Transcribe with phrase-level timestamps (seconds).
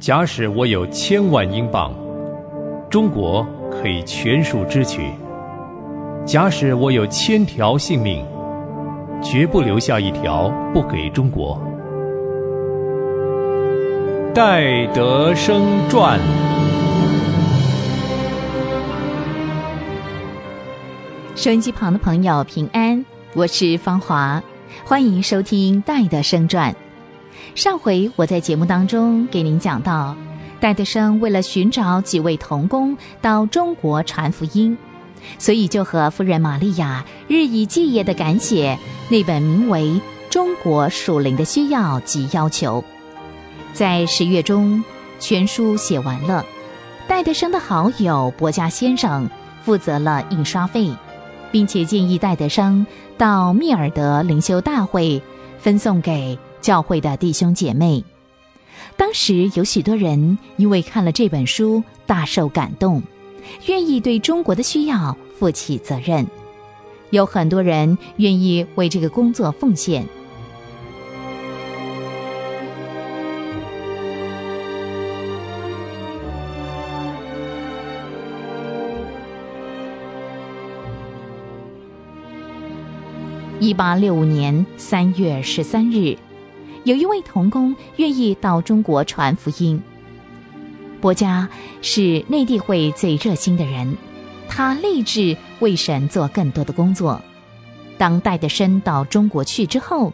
[0.00, 1.92] 假使我有千万英镑，
[2.88, 5.02] 中国可以全数支取；
[6.24, 8.24] 假使我有千条性命，
[9.22, 11.60] 绝不留下一条不给中国。
[14.34, 16.18] 戴德生传。
[21.36, 23.04] 收音机旁的朋友平安，
[23.34, 24.42] 我是芳华，
[24.82, 26.74] 欢迎收听戴德生传。
[27.54, 30.16] 上回我在节目当中给您讲到，
[30.60, 34.76] 戴德生为了寻找几位童工到中国传福音，
[35.38, 39.82] 所以就和夫人玛利亚日以继夜的赶写那本名为
[40.30, 42.82] 《中国属灵的需要及要求》。
[43.74, 44.82] 在十月中，
[45.18, 46.46] 全书写完了，
[47.06, 49.28] 戴德生的好友伯家先生
[49.62, 50.90] 负责了印刷费，
[51.50, 52.86] 并且建议戴德生
[53.18, 55.20] 到密尔德灵修大会
[55.58, 56.38] 分送给。
[56.60, 58.04] 教会的弟兄姐妹，
[58.96, 63.02] 当时有许多人因为看了这本书大受感动，
[63.66, 66.26] 愿意对中国的需要负起责任。
[67.10, 70.06] 有很多人愿意为这个工作奉献。
[83.58, 86.16] 一八六五年三月十三日。
[86.84, 89.80] 有一位童工愿意到中国传福音。
[91.00, 91.48] 伯家
[91.82, 93.96] 是内地会最热心的人，
[94.48, 97.20] 他立志为神做更多的工作。
[97.96, 100.12] 当戴德生到中国去之后，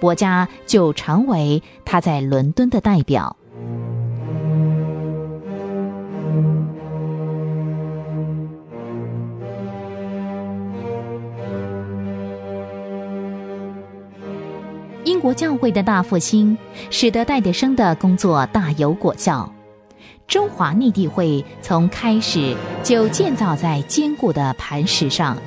[0.00, 3.36] 伯家就成为他在伦敦的代表。
[15.24, 16.54] 国教会的大复兴，
[16.90, 19.50] 使得戴德生的工作大有果效。
[20.28, 25.38] 中华内地会从开始就建造在坚固的磐石上，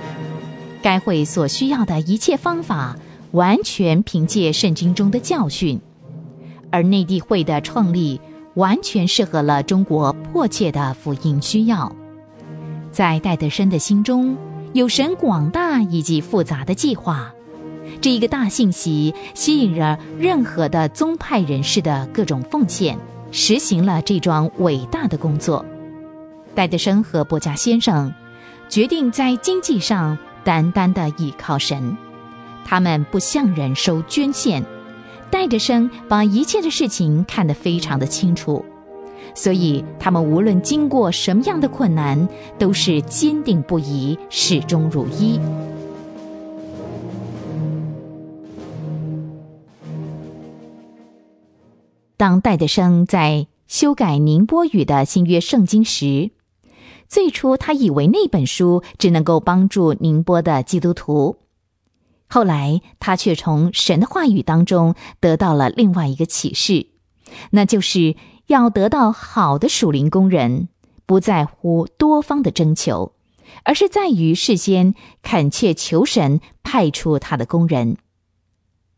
[0.81, 2.95] 该会所需要的一切方法，
[3.33, 5.79] 完全凭借圣经中的教训。
[6.71, 8.19] 而内地会的创立，
[8.55, 11.95] 完全适合了中国迫切的福音需要。
[12.91, 14.35] 在戴德生的心中，
[14.73, 17.31] 有神广大以及复杂的计划。
[17.99, 22.97] 这一个大信息吸引了任何的宗派人士的各种奉献，
[23.31, 25.65] 实行了这桩伟大的工作。
[26.53, 28.13] 戴德生和伯家先生
[28.69, 31.97] 决定在经济上单单的依靠神，
[32.65, 34.63] 他们不向人收捐献。
[35.29, 38.63] 戴德生把一切的事情看得非常的清楚，
[39.33, 42.27] 所以他们无论经过什么样的困难，
[42.57, 45.39] 都是坚定不移，始终如一。
[52.17, 56.31] 当戴德生在修改宁波语的新约圣经时，
[57.07, 61.37] 最初他以为那本书只能够帮助宁波的基督徒。
[62.27, 66.87] 后来他却从神的话语当中得到了另外一个启示，
[67.51, 68.15] 那就是
[68.47, 70.69] 要得到好的属灵工人，
[71.05, 73.13] 不在乎多方的征求，
[73.63, 77.97] 而是在于事先恳切求神派出他的工人。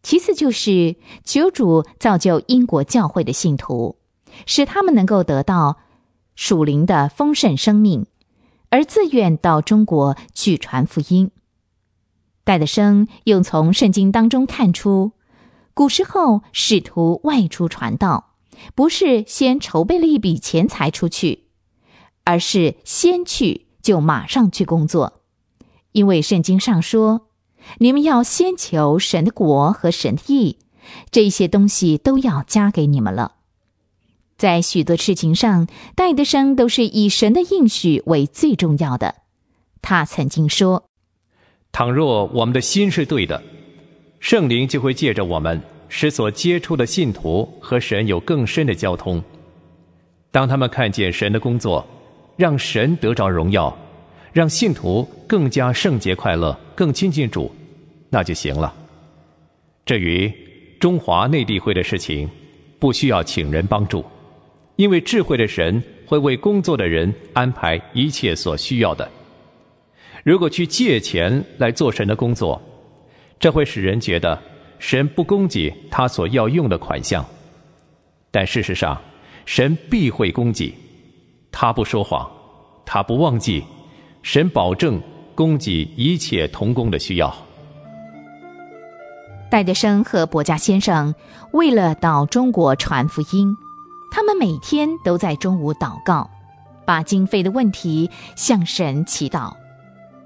[0.01, 3.97] 其次就是求主造就英国教会的信徒，
[4.45, 5.77] 使他们能够得到
[6.35, 8.05] 属灵的丰盛生命，
[8.69, 11.31] 而自愿到中国去传福音。
[12.45, 15.11] 戴德生又从圣经当中看出，
[15.73, 18.35] 古时候使徒外出传道，
[18.73, 21.49] 不是先筹备了一笔钱财出去，
[22.23, 25.21] 而是先去就马上去工作，
[25.91, 27.28] 因为圣经上说。
[27.77, 30.57] 你们要先求神的国和神的义，
[31.11, 33.35] 这些东西都要加给你们了。
[34.37, 39.15] 在许多事情上，戴德生都是以神的应许为最重要的。
[39.81, 40.89] 他曾经说
[41.71, 43.41] ：“倘若我们的心是对的，
[44.19, 49.23] 圣灵就会借着我们，使所接触的信徒和神有更深的交通。
[50.31, 51.85] 当他们看见神的工作，
[52.35, 53.77] 让神得着荣耀。”
[54.31, 57.51] 让信徒更加圣洁快乐，更亲近主，
[58.09, 58.73] 那就行了。
[59.85, 60.31] 至于
[60.79, 62.29] 中华内地会的事情，
[62.79, 64.05] 不需要请人帮助，
[64.75, 69.09] 因为智慧的神会为工作的人安排一切所需要的。
[70.23, 72.61] 如果去借钱来做神的工作，
[73.39, 74.39] 这会使人觉得
[74.77, 77.25] 神不供给他所要用的款项。
[78.31, 79.01] 但事实上，
[79.45, 80.73] 神必会供给，
[81.51, 82.29] 他不说谎，
[82.85, 83.63] 他不忘记。
[84.21, 85.01] 神保证
[85.33, 87.33] 供给一切童工的需要。
[89.49, 91.15] 戴德生和伯家先生
[91.51, 93.57] 为了到中国传福音，
[94.11, 96.29] 他们每天都在中午祷告，
[96.85, 99.53] 把经费的问题向神祈祷。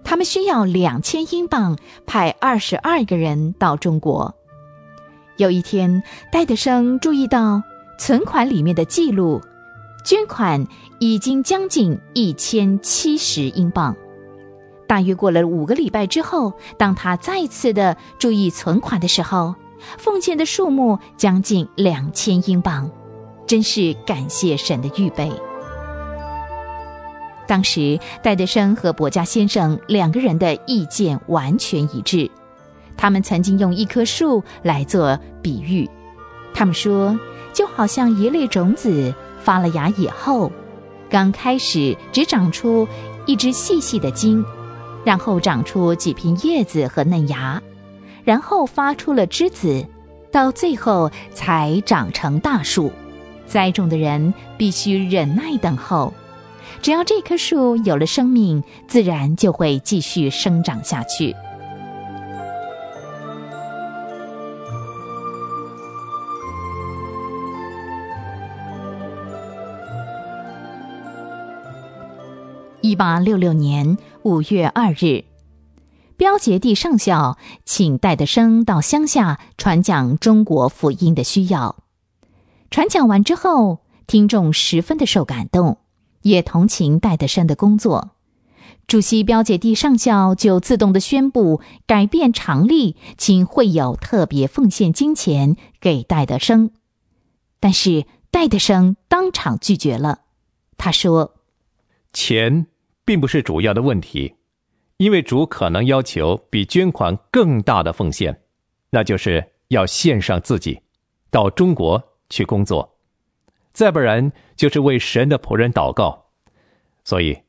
[0.04, 4.36] 他们需要两千英镑，派二十二个人到中国。
[5.38, 7.64] 有一天，戴德生注意到
[7.98, 9.42] 存款里面的记录，
[10.04, 10.68] 捐款
[11.00, 13.96] 已经将近一千七十英镑。
[14.94, 19.56] 大约过了五个礼拜之后，当他再次的注意存款的时候，
[19.98, 22.92] 奉献的数目将近两千英镑。
[23.48, 25.32] 真是感谢神的预备。
[27.48, 32.30] 当时戴德生和伯家先生两个人的意见完全一致。
[32.96, 35.90] 他们曾经用一棵树来做比喻，
[36.54, 37.18] 他们说，
[37.52, 39.12] 就好像一粒种子
[39.42, 40.52] 发了芽以后，
[41.10, 42.88] 刚开始只长出
[43.26, 44.46] 一只细细的茎，
[45.06, 47.62] 然后长出几片叶子和嫩芽，
[48.24, 49.86] 然后发出了枝子，
[50.32, 52.92] 到最后才长成大树。
[53.46, 56.14] 栽种的人必须忍耐等候，
[56.82, 61.36] 只要这棵树有了生命，自然就会继续生长下去。
[72.82, 75.26] 一八六六年五月二日，
[76.16, 81.76] 标节地上校请戴德生到乡下传讲中国福音的需要。
[82.72, 85.80] 传讲完之后，听众十分的受感动，
[86.22, 88.12] 也同情戴德生的工作。
[88.88, 96.72] 主席标姐地上校就自动的宣布改变常例，请会友特别奉献金钱给戴德生。
[97.60, 100.22] 但是戴德生当场拒绝了。
[100.78, 101.34] 他说
[102.14, 102.68] ：“钱
[103.06, 104.36] 并不是主要的问题，
[104.98, 108.42] 因为主可能要求比捐款更大的奉献，
[108.90, 110.82] 那就是要献上自己，
[111.30, 112.98] 到中国。”去工作，
[113.74, 116.32] 再不然就是为神的仆人祷告。
[117.04, 117.44] 所以，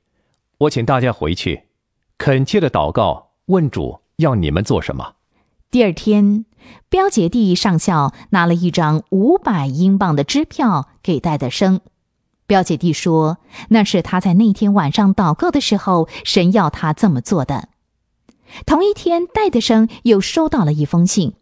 [0.59, 1.63] 我请大家回去，
[2.19, 5.15] 恳切的祷告，问主要你们做什么。
[5.71, 6.45] 第二天，
[6.91, 11.81] 标杰地上校拿了一张五百英镑的支票给戴德生。
[12.47, 13.39] 表姐弟说
[13.71, 17.69] ：“那是他在那天晚上祷告的时候，神要他这么做的。”
[18.67, 21.35] 同一天，戴德生又收到了一封信，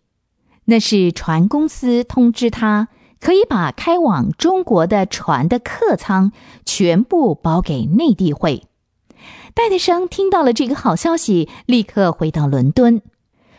[0.66, 2.88] 那是船公司通知他。
[3.20, 6.32] 可以把开往中国的船的客舱
[6.64, 8.66] 全部包给内地会。
[9.54, 13.00] 戴德生听到了这个好消息，立刻回到伦敦，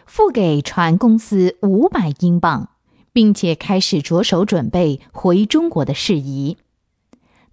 [0.05, 2.71] 付给船公司五百英镑，
[3.13, 6.57] 并且开始着手准备回中国的事宜。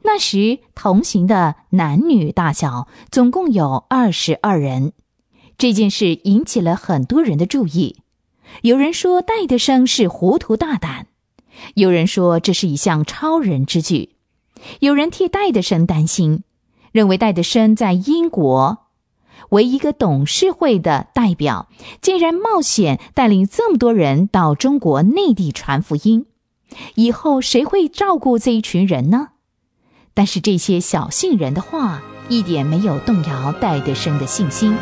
[0.03, 4.93] 那时同行的男女大小总共有二十二人。
[5.59, 7.99] 这件事引起了很多人的注意。
[8.63, 11.07] 有人说戴德生是糊涂大胆。
[11.75, 14.11] 有人说这是一项超人之举，
[14.79, 16.43] 有人替戴德生担心，
[16.93, 18.79] 认为戴德生在英国
[19.51, 21.69] 为一个董事会的代表，
[22.01, 26.25] 竟然冒险带领这么多人到中国内地传福音，
[26.95, 29.31] 以后谁会照顾这一群人呢？
[30.21, 34.77] 但是这些小信人的话一点没有动摇戴德生的信心。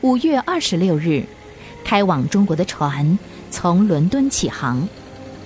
[0.00, 1.24] 五月二十六日，
[1.84, 3.20] 开往中国的船
[3.52, 4.88] 从伦敦起航。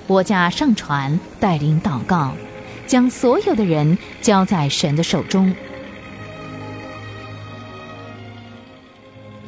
[0.06, 2.32] 我家上船，带领祷告，
[2.86, 5.54] 将所有的人交在神的手中。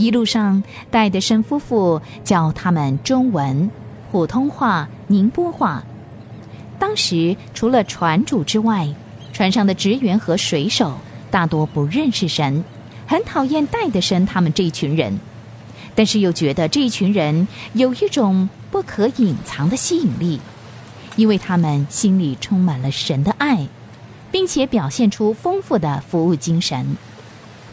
[0.00, 3.71] 一路上，戴德生夫妇教他们中文、
[4.11, 5.85] 普通话、宁波话。
[6.78, 8.88] 当时除了船主之外，
[9.35, 10.97] 船上的职员和水手
[11.30, 12.64] 大多不认识神。
[13.07, 15.21] 很讨厌戴德生他们这一群人，
[15.95, 20.40] 但是又觉得这一群人有一种不可隐藏的吸引力，
[21.16, 23.66] 因为他们心里充满了神的爱，
[24.30, 26.97] 并且表现出丰富的服务精神。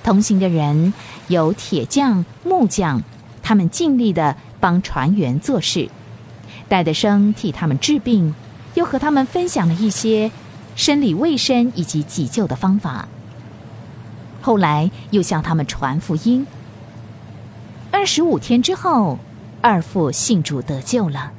[0.07, 0.93] 同行的人
[1.27, 3.03] 有铁匠、木匠，
[3.43, 5.89] 他们尽力的帮船员做事。
[6.69, 8.33] 戴德生替他们治病，
[8.75, 10.31] 又和他们分享了一些
[10.77, 13.09] 生理卫生以及急救的方法。
[14.41, 16.47] 后来又向他们传福音。
[17.91, 19.19] 二十五天之后，
[19.59, 21.33] 二父信主得救了。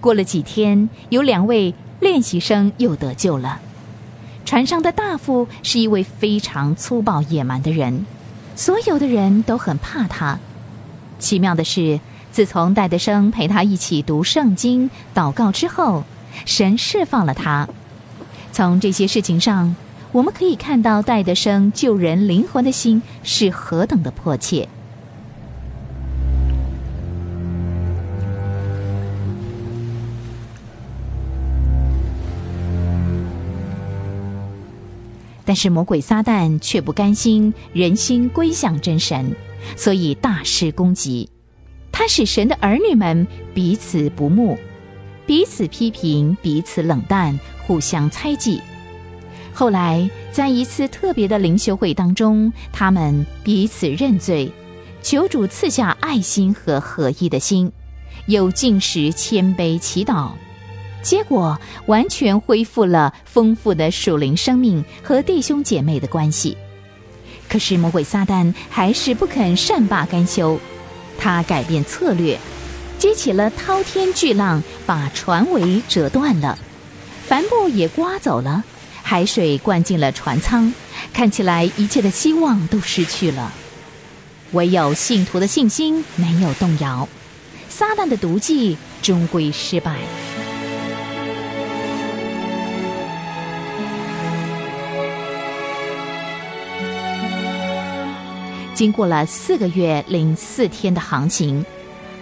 [0.00, 3.60] 过了几天，有两位练习生又得救了。
[4.44, 8.04] 船上的大夫是一位非常粗暴野蛮的人，
[8.56, 10.38] 所有的人都很怕他。
[11.18, 12.00] 奇妙的是，
[12.32, 16.04] 自从戴德生陪他一起读圣经、祷告之后，
[16.44, 17.68] 神释放了他。
[18.52, 19.74] 从这些事情上。
[20.12, 24.68] 我们可以看到戴德生救人灵魂的心是何等的迫切。
[35.50, 39.34] 但是魔鬼撒旦却不甘心人心归向真神，
[39.76, 41.28] 所以大施攻击。
[41.90, 44.56] 他使神的儿女们彼此不睦，
[45.26, 48.60] 彼此批评，彼此冷淡，互相猜忌。
[49.52, 54.52] 后来，在一次特别的灵修会当中，他们彼此认罪，
[55.02, 57.72] 求主赐下爱心和合一的心，
[58.26, 60.30] 有进食、谦卑、祈祷，
[61.02, 66.56] 结果完全恢复了丰富的属灵生命和弟兄姐妹的关系。
[67.48, 70.60] 可是魔鬼撒旦还是不肯善罢甘休，
[71.18, 72.38] 他改变策略，
[72.98, 76.58] 激起了滔天巨浪，把船桅折断了，
[77.26, 78.62] 帆布也刮走了。
[79.02, 80.72] 海水灌进了船舱，
[81.12, 83.52] 看起来一切的希望都失去了。
[84.52, 87.08] 唯有信徒的信心没有动摇，
[87.68, 89.96] 撒旦的毒计终归失败。
[98.80, 101.62] 经过了四个月零四天的航行，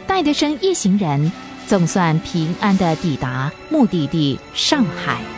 [0.09, 1.31] 戴德生一行人
[1.69, 5.38] 总算平安的抵达目的地上海。